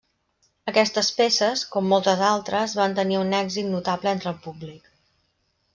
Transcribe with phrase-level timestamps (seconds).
[0.71, 4.93] Aquestes peces, com moltes altres, van tenir un èxit notable entre el públic.